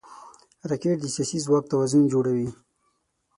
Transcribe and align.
راکټ 0.69 0.97
د 1.01 1.05
سیاسي 1.15 1.37
ځواک 1.45 1.63
توازن 1.71 2.01
جوړوي 2.13 2.49